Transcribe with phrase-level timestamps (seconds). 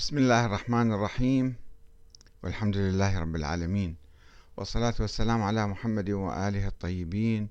[0.00, 1.54] بسم الله الرحمن الرحيم.
[2.42, 3.96] والحمد لله رب العالمين.
[4.56, 7.48] والصلاة والسلام على محمد وآله الطيبين.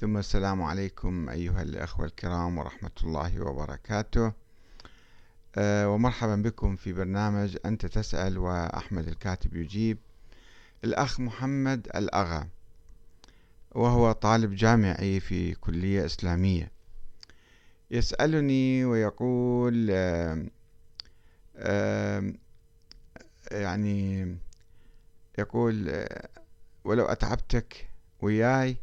[0.00, 4.32] ثم السلام عليكم أيها الأخوة الكرام ورحمة الله وبركاته.
[5.56, 9.98] أه ومرحبا بكم في برنامج أنت تسأل وأحمد الكاتب يجيب.
[10.84, 12.48] الأخ محمد الأغا
[13.70, 16.70] وهو طالب جامعي في كلية إسلامية.
[17.90, 20.46] يسألني ويقول أه
[23.50, 24.36] يعني
[25.38, 26.04] يقول
[26.84, 27.88] ولو أتعبتك
[28.20, 28.76] وياي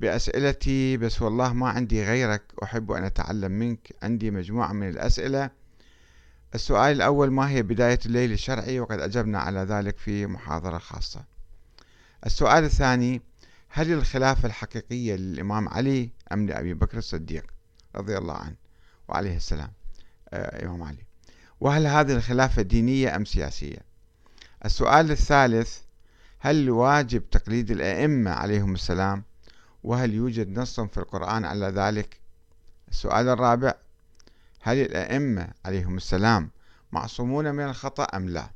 [0.00, 3.94] بأسئلتي بس والله ما عندي غيرك أحب أن أتعلم منك.
[4.02, 5.50] عندي مجموعة من الأسئلة.
[6.54, 11.24] السؤال الأول ما هي بداية الليل الشرعي؟ وقد أجبنا على ذلك في محاضرة خاصة.
[12.26, 13.22] السؤال الثاني
[13.68, 17.46] هل الخلافة الحقيقية للإمام علي أم لأبي بكر الصديق؟
[17.96, 18.56] رضي الله عنه.
[19.08, 19.72] وعليه السلام.
[20.28, 21.09] آه إمام علي.
[21.60, 23.78] وهل هذه الخلافة دينية أم سياسية؟
[24.64, 25.78] السؤال الثالث
[26.38, 29.22] هل واجب تقليد الأئمة عليهم السلام؟
[29.84, 32.20] وهل يوجد نص في القرآن على ذلك؟
[32.88, 33.74] السؤال الرابع
[34.60, 36.50] هل الأئمة عليهم السلام
[36.92, 38.50] معصومون من الخطأ أم لا؟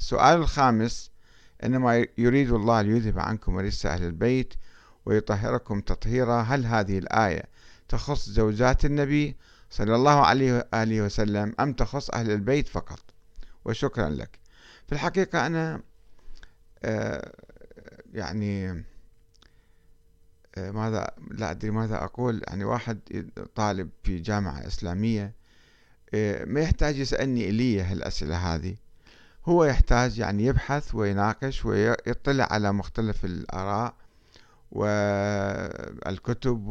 [0.00, 1.10] السؤال الخامس
[1.64, 4.54] إنما يريد الله ليذهب عنكم رجس أهل البيت
[5.06, 7.42] ويطهركم تطهيرا هل هذه الآية
[7.88, 9.36] تخص زوجات النبي
[9.70, 13.00] صلى الله عليه وآله وسلم أم تخص أهل البيت فقط؟
[13.64, 14.38] وشكرا لك.
[14.86, 15.82] في الحقيقة أنا
[16.84, 17.32] آه،
[18.12, 18.84] يعني
[20.58, 22.42] آه، ماذا لا أدري ماذا أقول.
[22.48, 22.98] يعني واحد
[23.54, 25.34] طالب في جامعة إسلامية
[26.14, 28.76] آه، ما يحتاج يسألني إلي هالأسئلة هذه.
[29.46, 33.94] هو يحتاج يعني يبحث ويناقش ويطلع على مختلف الآراء
[34.72, 36.66] والكتب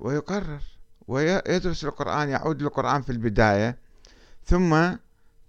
[0.00, 0.77] ويقرر.
[1.08, 3.78] ويدرس القرآن يعود للقرآن في البداية
[4.44, 4.74] ثم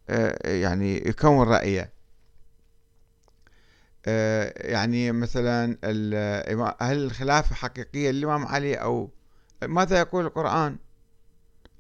[0.10, 1.94] آه، يعني يكون رأيه.
[4.06, 5.78] آه، يعني مثلا
[6.82, 9.10] هل الخلافة حقيقية للإمام علي أو
[9.64, 10.78] ماذا يقول القرآن؟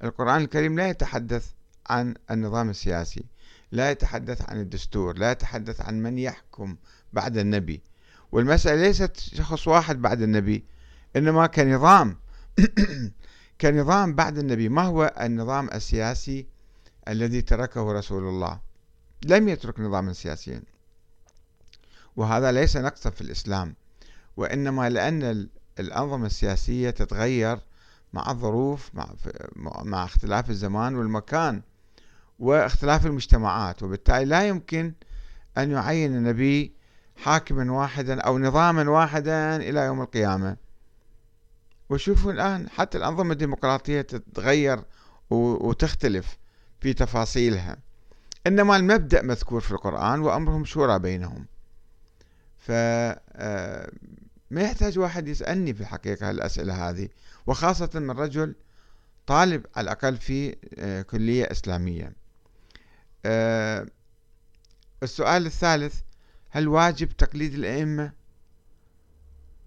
[0.03, 1.51] القرآن الكريم لا يتحدث
[1.89, 3.25] عن النظام السياسي
[3.72, 6.75] لا يتحدث عن الدستور لا يتحدث عن من يحكم
[7.13, 7.81] بعد النبي.
[8.31, 10.66] والمسألة ليست شخص واحد بعد النبي
[11.16, 12.18] إنما كنظام.
[13.61, 16.47] كنظام بعد النبي ما هو النظام السياسي
[17.07, 18.59] الذي تركه رسول الله؟
[19.25, 20.61] لم يترك نظاما سياسيا
[22.15, 23.75] وهذا ليس نقصا في الإسلام
[24.37, 25.49] وإنما لأن
[25.79, 27.59] الأنظمة السياسية تتغير
[28.13, 28.91] مع الظروف
[29.55, 31.61] مع, اختلاف الزمان والمكان
[32.39, 33.83] واختلاف المجتمعات.
[33.83, 34.93] وبالتالي لا يمكن
[35.57, 36.73] أن يعين النبي
[37.15, 40.57] حاكما واحدا أو نظاما واحدا إلى يوم القيامة.
[41.89, 44.83] وشوفوا الآن حتى الأنظمة الديمقراطية تتغير
[45.29, 46.38] وتختلف
[46.81, 47.77] في تفاصيلها.
[48.47, 51.45] إنما المبدأ مذكور في القرآن وأمرهم شورى بينهم.
[52.57, 53.91] ف آه،
[54.51, 57.09] ما يحتاج واحد يسألني في الحقيقة الأسئلة هذه
[57.47, 58.56] وخاصة من رجل
[59.27, 62.13] طالب على الأقل في آه، كلية إسلامية.
[63.25, 63.85] آه،
[65.03, 65.95] السؤال الثالث
[66.50, 68.11] هل واجب تقليد الأئمة؟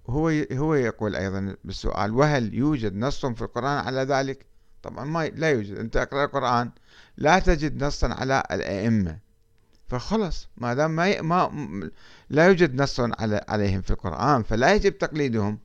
[0.06, 4.46] هو هو يقول أيضا بالسؤال وهل يوجد نص في القرآن على ذلك؟
[4.82, 5.78] طبعا ما لا يوجد.
[5.78, 6.70] أنت أقرأ القرآن
[7.16, 9.18] لا تجد نصا على الأئمة.
[9.88, 11.90] فخلص ما دام ما, ما
[12.30, 15.58] لا يوجد نص على عليهم في القرآن فلا يجب تقليدهم.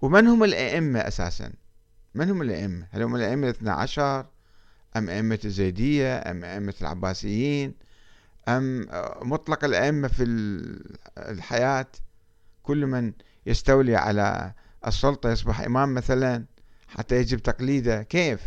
[0.00, 1.52] ومن هم الأئمة أساسا؟
[2.14, 4.26] من هم الأئمة؟ هل هم الأئمة الاثنى عشر؟
[4.96, 7.74] أم أئمة الزيدية؟ أم أئمة العباسيين؟
[8.48, 8.86] أم
[9.22, 10.24] مطلق الأئمة في
[11.18, 11.86] الحياة؟
[12.66, 13.12] كل من
[13.46, 14.52] يستولي على
[14.86, 16.44] السلطة يصبح إمام مثلا
[16.88, 18.02] حتى يجب تقليده.
[18.02, 18.40] كيف؟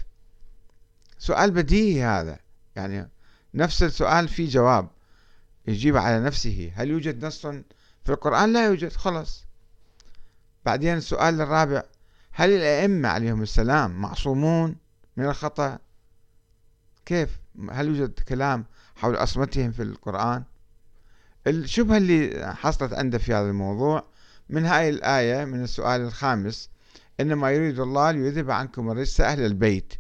[1.18, 2.40] سؤال بديهي هذا.
[2.76, 3.10] يعني
[3.54, 4.90] نفس السؤال فيه جواب
[5.68, 6.72] يجيب على نفسه.
[6.76, 9.46] هل يوجد نص في القرآن؟ لا يوجد خلص
[10.66, 11.84] بعدين السؤال الرابع
[12.32, 14.76] هل الأئمة عليهم السلام معصومون
[15.18, 15.80] من الخطأ؟
[17.06, 17.40] كيف؟
[17.72, 18.66] هل يوجد كلام
[18.96, 20.44] حول عصمتهم في القرآن؟
[21.48, 24.04] الشبهة اللي حصلت عنده في هذا الموضوع
[24.50, 26.70] من هاي الآية من السؤال الخامس
[27.20, 29.94] إنما يريد الله ليذهب عنكم الرجس أهل البيت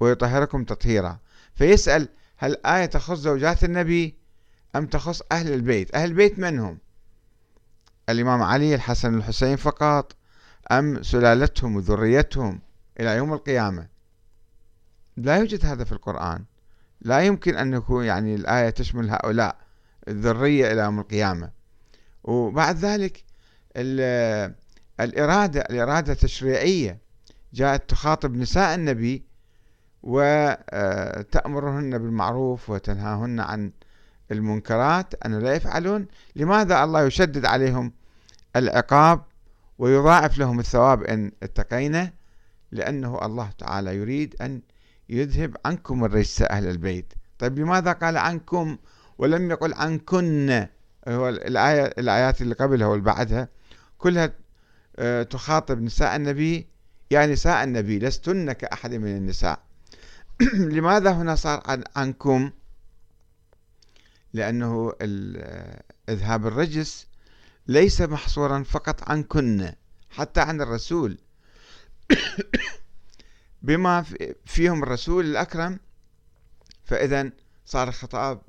[0.00, 1.18] ويطهركم تطهيرا.
[1.54, 4.16] فيسأل هل الآية تخص زوجات النبي
[4.76, 6.78] أم تخص أهل البيت؟ أهل البيت من هم؟
[8.08, 10.16] الإمام علي الحسن الحسين فقط
[10.72, 12.60] أم سلالتهم وذريتهم
[13.00, 13.88] إلى يوم القيامة؟
[15.16, 16.44] لا يوجد هذا في القرآن.
[17.00, 19.56] لا يمكن أن يكون يعني الآية تشمل هؤلاء
[20.08, 21.55] الذرية إلى يوم القيامة.
[22.26, 23.24] وبعد ذلك
[25.00, 26.98] الإرادة الإرادة التشريعية.
[27.52, 29.26] جاءت تخاطب نساء النبي
[30.02, 33.72] وتأمرهن بالمعروف وتنهاهن عن
[34.30, 35.14] المنكرات.
[35.26, 36.06] أن لا يفعلون.
[36.36, 37.92] لماذا الله يشدد عليهم
[38.56, 39.24] العقاب
[39.78, 42.12] ويضاعف لهم الثواب إن اتقينا؟
[42.72, 44.62] لأنه الله تعالى يريد أن
[45.08, 47.12] يذهب عنكم الرجس أهل البيت.
[47.38, 48.78] طيب لماذا قال عنكم
[49.18, 50.66] ولم يقل عنكن؟
[51.08, 53.48] هو الآية الآيات اللي قبلها واللي بعدها
[53.98, 54.32] كلها
[54.98, 56.66] آه، تخاطب نساء النبي.
[57.10, 59.62] يا نساء النبي لستن كأحد من النساء.
[60.54, 62.50] لماذا هنا صار عن عنكم؟
[64.32, 64.92] لأنه
[66.08, 67.06] إذهاب الرجس
[67.66, 69.72] ليس محصورا فقط عنكن
[70.10, 71.18] حتى عن الرسول.
[73.62, 74.04] بما
[74.44, 75.78] فيهم الرسول الأكرم
[76.84, 77.30] فإذا
[77.64, 78.40] صار الخطاب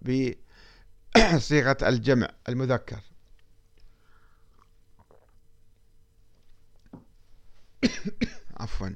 [1.36, 3.00] بصيغة الجمع المذكر.
[8.60, 8.90] عفوا.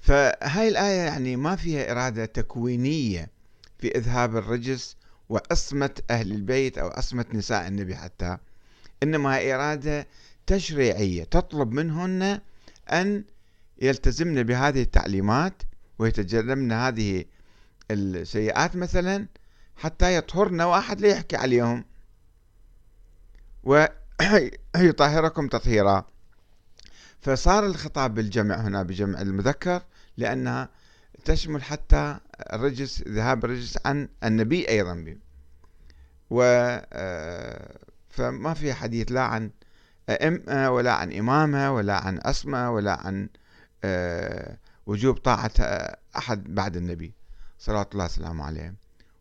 [0.00, 3.30] فهاي الآية يعني ما فيها إرادة تكوينية
[3.78, 4.96] في إذهاب الرجس
[5.28, 8.38] وعصمة أهل البيت أو عصمة نساء النبي حتى
[9.02, 10.06] إنما إرادة
[10.46, 12.40] تشريعية تطلب منهن
[12.92, 13.24] أن
[13.82, 15.62] يلتزمن بهذه التعليمات
[15.98, 17.24] ويتجنبن هذه
[17.90, 19.26] السيئات مثلا
[19.76, 21.84] حتى يطهرن واحد لا يحكي عليهم.
[23.64, 26.04] ويطهركم تطهيرا.
[27.20, 29.82] فصار الخطاب بالجمع هنا بجمع المذكر
[30.16, 30.68] لأنها
[31.24, 32.18] تشمل حتى
[32.52, 35.16] الرجس ذهاب الرجس عن النبي أيضا.
[36.30, 36.42] و
[36.92, 37.78] آه،
[38.10, 39.50] فما في حديث لا عن
[40.08, 43.28] أئمة ولا عن إمامة ولا عن أسمة ولا عن
[43.84, 44.56] آه،
[44.86, 45.52] وجوب طاعة
[46.16, 47.14] أحد بعد النبي.
[47.58, 48.85] صلى الله وسلم عليه.